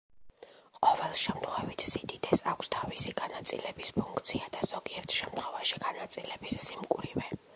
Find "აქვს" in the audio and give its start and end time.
2.53-2.71